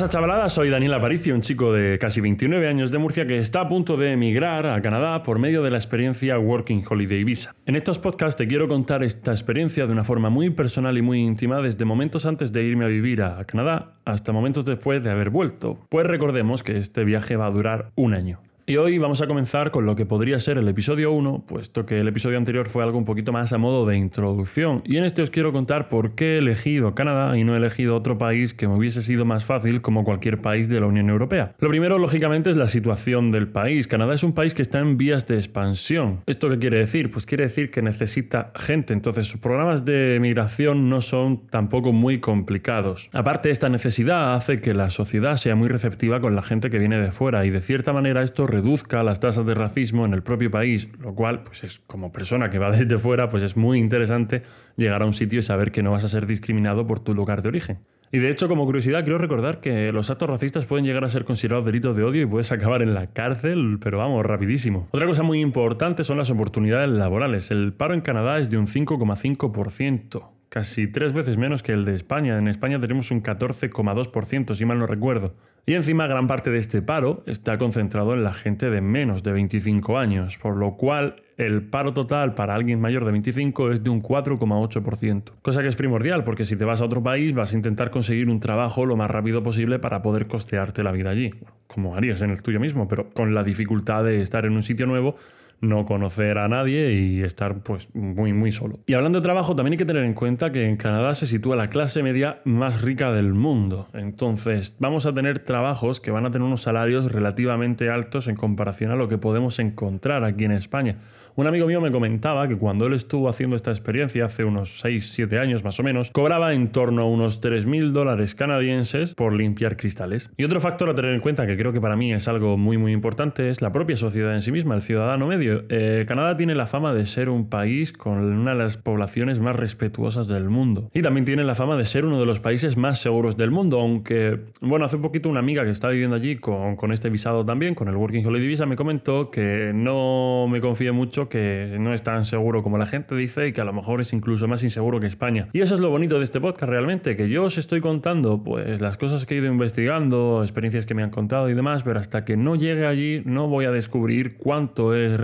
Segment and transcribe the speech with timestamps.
[0.00, 0.48] pasa, chavalada?
[0.48, 3.98] Soy Daniel Aparicio, un chico de casi 29 años de Murcia que está a punto
[3.98, 7.54] de emigrar a Canadá por medio de la experiencia Working Holiday Visa.
[7.66, 11.18] En estos podcasts te quiero contar esta experiencia de una forma muy personal y muy
[11.18, 15.28] íntima desde momentos antes de irme a vivir a Canadá hasta momentos después de haber
[15.28, 15.80] vuelto.
[15.90, 18.40] Pues recordemos que este viaje va a durar un año.
[18.70, 21.98] Y hoy vamos a comenzar con lo que podría ser el episodio 1, puesto que
[21.98, 24.84] el episodio anterior fue algo un poquito más a modo de introducción.
[24.84, 27.96] Y en este os quiero contar por qué he elegido Canadá y no he elegido
[27.96, 31.56] otro país que me hubiese sido más fácil como cualquier país de la Unión Europea.
[31.58, 33.88] Lo primero, lógicamente, es la situación del país.
[33.88, 36.20] Canadá es un país que está en vías de expansión.
[36.26, 37.10] ¿Esto qué quiere decir?
[37.10, 38.92] Pues quiere decir que necesita gente.
[38.92, 43.10] Entonces, sus programas de migración no son tampoco muy complicados.
[43.14, 47.00] Aparte, esta necesidad hace que la sociedad sea muy receptiva con la gente que viene
[47.00, 50.50] de fuera y de cierta manera esto reduzca las tasas de racismo en el propio
[50.50, 54.42] país, lo cual, pues es como persona que va desde fuera, pues es muy interesante
[54.76, 57.42] llegar a un sitio y saber que no vas a ser discriminado por tu lugar
[57.42, 57.78] de origen.
[58.12, 61.24] Y de hecho, como curiosidad, quiero recordar que los actos racistas pueden llegar a ser
[61.24, 64.88] considerados delitos de odio y puedes acabar en la cárcel, pero vamos, rapidísimo.
[64.90, 67.50] Otra cosa muy importante son las oportunidades laborales.
[67.50, 71.94] El paro en Canadá es de un 5,5% casi tres veces menos que el de
[71.94, 72.36] España.
[72.36, 75.34] En España tenemos un 14,2%, si mal no recuerdo.
[75.64, 79.32] Y encima gran parte de este paro está concentrado en la gente de menos de
[79.32, 83.90] 25 años, por lo cual el paro total para alguien mayor de 25 es de
[83.90, 85.22] un 4,8%.
[85.40, 88.28] Cosa que es primordial porque si te vas a otro país vas a intentar conseguir
[88.28, 91.30] un trabajo lo más rápido posible para poder costearte la vida allí,
[91.68, 94.86] como harías en el tuyo mismo, pero con la dificultad de estar en un sitio
[94.86, 95.16] nuevo
[95.60, 98.80] no conocer a nadie y estar pues muy muy solo.
[98.86, 101.56] Y hablando de trabajo, también hay que tener en cuenta que en Canadá se sitúa
[101.56, 103.88] la clase media más rica del mundo.
[103.92, 108.90] Entonces, vamos a tener trabajos que van a tener unos salarios relativamente altos en comparación
[108.90, 110.96] a lo que podemos encontrar aquí en España.
[111.36, 115.38] Un amigo mío me comentaba que cuando él estuvo haciendo esta experiencia hace unos 6-7
[115.38, 120.30] años más o menos, cobraba en torno a unos 3.000 dólares canadienses por limpiar cristales.
[120.36, 122.78] Y otro factor a tener en cuenta que creo que para mí es algo muy
[122.78, 125.49] muy importante es la propia sociedad en sí misma, el ciudadano medio.
[125.68, 129.56] Eh, Canadá tiene la fama de ser un país con una de las poblaciones más
[129.56, 130.90] respetuosas del mundo.
[130.94, 133.80] Y también tiene la fama de ser uno de los países más seguros del mundo,
[133.80, 137.74] aunque, bueno, hace poquito una amiga que está viviendo allí con, con este visado también,
[137.74, 142.02] con el Working Holiday Visa, me comentó que no me confíe mucho que no es
[142.02, 145.00] tan seguro como la gente dice y que a lo mejor es incluso más inseguro
[145.00, 145.48] que España.
[145.52, 148.80] Y eso es lo bonito de este podcast realmente, que yo os estoy contando pues
[148.80, 152.24] las cosas que he ido investigando, experiencias que me han contado y demás, pero hasta
[152.24, 155.18] que no llegue allí no voy a descubrir cuánto es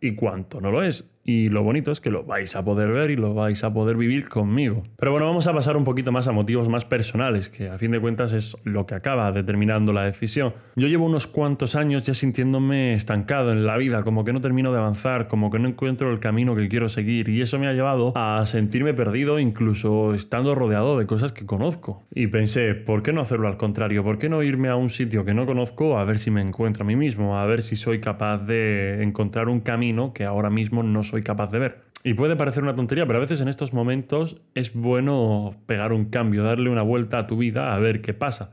[0.00, 3.10] y cuánto no lo es y lo bonito es que lo vais a poder ver
[3.10, 4.82] y lo vais a poder vivir conmigo.
[4.96, 7.90] Pero bueno, vamos a pasar un poquito más a motivos más personales, que a fin
[7.90, 10.52] de cuentas es lo que acaba determinando la decisión.
[10.76, 14.70] Yo llevo unos cuantos años ya sintiéndome estancado en la vida, como que no termino
[14.70, 17.72] de avanzar, como que no encuentro el camino que quiero seguir y eso me ha
[17.72, 22.02] llevado a sentirme perdido incluso estando rodeado de cosas que conozco.
[22.14, 24.04] Y pensé, ¿por qué no hacerlo al contrario?
[24.04, 26.84] ¿Por qué no irme a un sitio que no conozco a ver si me encuentro
[26.84, 30.82] a mí mismo, a ver si soy capaz de encontrar un camino que ahora mismo
[30.82, 31.78] no soy soy capaz de ver.
[32.02, 36.06] Y puede parecer una tontería, pero a veces en estos momentos es bueno pegar un
[36.06, 38.50] cambio, darle una vuelta a tu vida a ver qué pasa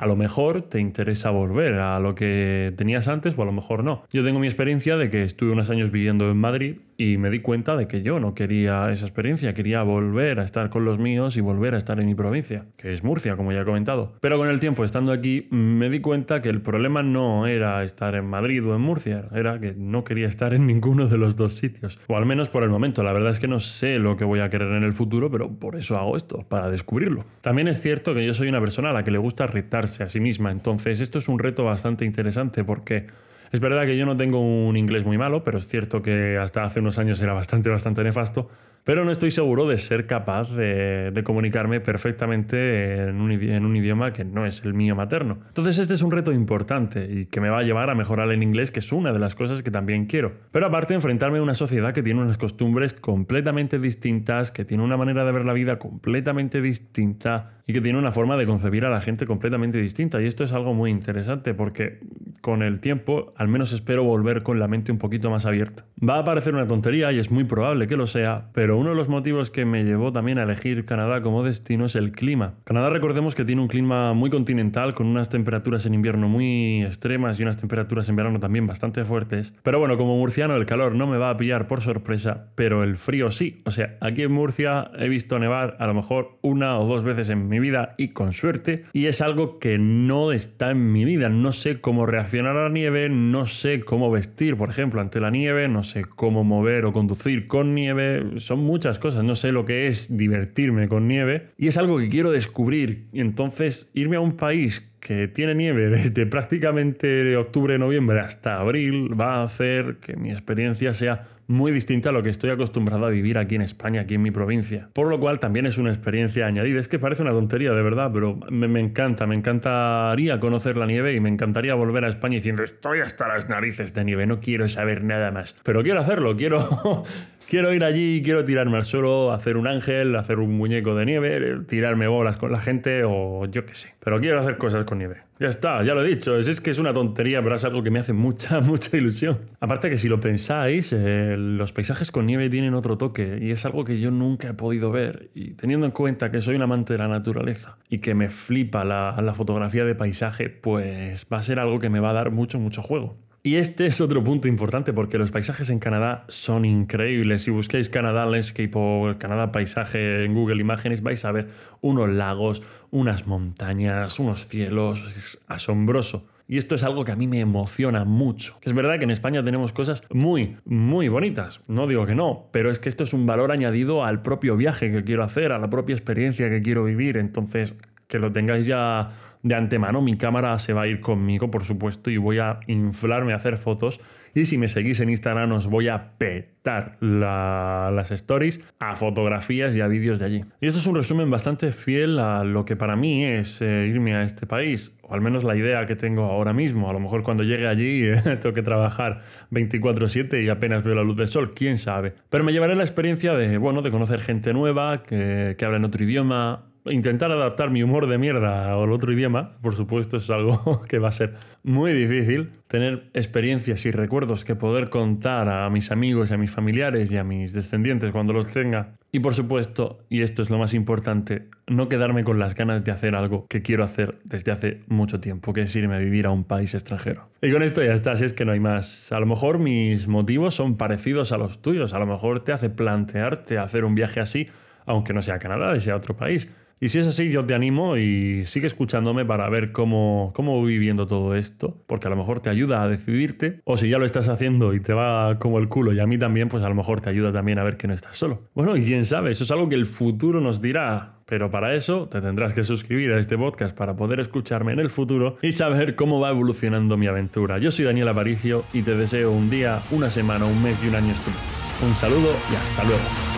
[0.00, 3.84] a lo mejor te interesa volver a lo que tenías antes o a lo mejor
[3.84, 4.02] no.
[4.10, 7.40] Yo tengo mi experiencia de que estuve unos años viviendo en Madrid y me di
[7.40, 11.36] cuenta de que yo no quería esa experiencia, quería volver a estar con los míos
[11.36, 14.14] y volver a estar en mi provincia, que es Murcia, como ya he comentado.
[14.22, 18.14] Pero con el tiempo estando aquí me di cuenta que el problema no era estar
[18.14, 21.52] en Madrid o en Murcia, era que no quería estar en ninguno de los dos
[21.52, 23.02] sitios, o al menos por el momento.
[23.02, 25.50] La verdad es que no sé lo que voy a querer en el futuro, pero
[25.50, 27.26] por eso hago esto, para descubrirlo.
[27.42, 30.08] También es cierto que yo soy una persona a la que le gusta retarse a
[30.08, 30.50] sí misma.
[30.50, 33.06] Entonces, esto es un reto bastante interesante porque
[33.52, 36.62] es verdad que yo no tengo un inglés muy malo, pero es cierto que hasta
[36.62, 38.48] hace unos años era bastante, bastante nefasto
[38.84, 44.46] pero no estoy seguro de ser capaz de, comunicarme perfectamente en un, idioma que no
[44.46, 45.38] es el mío materno.
[45.48, 48.42] Entonces este es un reto importante y que me va a llevar a mejorar el
[48.42, 50.32] inglés, que es una de las cosas que también quiero.
[50.50, 54.96] Pero aparte enfrentarme a una sociedad que tiene unas costumbres completamente distintas, que tiene una
[54.96, 58.90] manera de ver la vida completamente distinta y que tiene una forma de concebir a
[58.90, 60.22] la gente completamente distinta.
[60.22, 62.00] Y esto es algo muy interesante porque
[62.40, 65.84] con el tiempo al menos espero volver con la mente un poquito más abierta.
[66.02, 68.96] Va a parecer una tontería y es muy probable que lo sea, pero uno de
[68.96, 72.54] los motivos que me llevó también a elegir Canadá como destino es el clima.
[72.64, 77.38] Canadá recordemos que tiene un clima muy continental con unas temperaturas en invierno muy extremas
[77.38, 79.52] y unas temperaturas en verano también bastante fuertes.
[79.62, 82.96] Pero bueno, como murciano el calor no me va a pillar por sorpresa, pero el
[82.96, 83.62] frío sí.
[83.66, 87.28] O sea, aquí en Murcia he visto nevar a lo mejor una o dos veces
[87.28, 91.28] en mi vida y con suerte y es algo que no está en mi vida.
[91.28, 95.30] No sé cómo reaccionar a la nieve, no sé cómo vestir, por ejemplo, ante la
[95.30, 99.64] nieve, no sé cómo mover o conducir con nieve, son muchas cosas, no sé lo
[99.64, 103.06] que es divertirme con nieve y es algo que quiero descubrir.
[103.12, 109.36] Entonces irme a un país que tiene nieve desde prácticamente octubre, noviembre hasta abril, va
[109.36, 113.36] a hacer que mi experiencia sea muy distinta a lo que estoy acostumbrado a vivir
[113.36, 114.88] aquí en España, aquí en mi provincia.
[114.92, 116.78] Por lo cual también es una experiencia añadida.
[116.78, 119.26] Es que parece una tontería, de verdad, pero me, me, encanta.
[119.26, 123.48] Me encantaría conocer la nieve y me encantaría volver a España diciendo estoy hasta las
[123.48, 125.56] narices de nieve, no quiero saber nada más.
[125.64, 127.04] Pero quiero hacerlo, quiero...
[127.50, 131.58] quiero ir allí, quiero tirarme al suelo, hacer un ángel, hacer un muñeco de nieve,
[131.66, 133.94] tirarme bolas con la gente o yo qué sé.
[133.98, 135.22] Pero quiero hacer cosas nieve.
[135.38, 136.36] Ya está, ya lo he dicho.
[136.38, 139.38] Es, es que es una tontería, pero es algo que me hace mucha, mucha ilusión.
[139.60, 143.64] Aparte que si lo pensáis, eh, los paisajes con nieve tienen otro toque y es
[143.64, 145.30] algo que yo nunca he podido ver.
[145.34, 148.84] Y teniendo en cuenta que soy un amante de la naturaleza y que me flipa
[148.84, 152.30] la, la fotografía de paisaje, pues va a ser algo que me va a dar
[152.30, 153.16] mucho, mucho juego.
[153.42, 157.42] Y este es otro punto importante porque los paisajes en Canadá son increíbles.
[157.42, 161.48] Si busquéis Canadá Landscape o Canadá Paisaje en Google Imágenes vais a ver
[161.80, 165.00] unos lagos, unas montañas, unos cielos.
[165.16, 166.26] Es asombroso.
[166.48, 168.58] Y esto es algo que a mí me emociona mucho.
[168.62, 171.62] Es verdad que en España tenemos cosas muy, muy bonitas.
[171.66, 174.90] No digo que no, pero es que esto es un valor añadido al propio viaje
[174.90, 177.16] que quiero hacer, a la propia experiencia que quiero vivir.
[177.16, 177.74] Entonces,
[178.06, 182.10] que lo tengáis ya de antemano, mi cámara se va a ir conmigo, por supuesto,
[182.10, 184.00] y voy a inflarme a hacer fotos.
[184.34, 189.80] Y si me seguís en Instagram os voy a petar las stories a fotografías y
[189.80, 190.44] a vídeos de allí.
[190.60, 194.14] Y esto es un resumen bastante fiel a lo que para mí es eh, irme
[194.14, 196.88] a este país, o al menos la idea que tengo ahora mismo.
[196.88, 201.02] A lo mejor cuando llegue allí eh, tengo que trabajar 24/7 y apenas veo la
[201.02, 202.14] luz del sol, quién sabe.
[202.28, 205.84] Pero me llevaré la experiencia de, bueno, de conocer gente nueva, que, que habla en
[205.84, 210.82] otro idioma, intentar adaptar mi humor de mierda al otro idioma, por supuesto, es algo
[210.88, 212.50] que va a ser muy difícil.
[212.68, 217.16] Tener experiencias y recuerdos que poder contar a mis amigos y a mis familiares y
[217.16, 218.94] a mis descendientes cuando los tenga.
[219.12, 222.92] Y por supuesto, y esto es lo más importante, no quedarme con las ganas de
[222.92, 226.30] hacer algo que quiero hacer desde hace mucho tiempo, que es irme a vivir a
[226.30, 227.28] un país extranjero.
[227.42, 229.10] Y con esto ya está, si es que no hay más.
[229.10, 232.70] A lo mejor mis motivos son parecidos a los tuyos, a lo mejor te hace
[232.70, 234.48] plantearte hacer un viaje así,
[234.86, 236.48] aunque no sea Canadá, sea otro país.
[236.82, 240.72] Y si es así, yo te animo y sigue escuchándome para ver cómo, cómo voy
[240.72, 244.06] viviendo todo esto, porque a lo mejor te ayuda a decidirte, o si ya lo
[244.06, 246.74] estás haciendo y te va como el culo y a mí también, pues a lo
[246.74, 248.48] mejor te ayuda también a ver que no estás solo.
[248.54, 251.16] Bueno, y quién sabe, eso es algo que el futuro nos dirá.
[251.26, 254.90] Pero para eso te tendrás que suscribir a este podcast para poder escucharme en el
[254.90, 257.58] futuro y saber cómo va evolucionando mi aventura.
[257.58, 260.96] Yo soy Daniel Aparicio y te deseo un día, una semana, un mes y un
[260.96, 261.40] año estupendo.
[261.86, 263.29] Un saludo y hasta luego.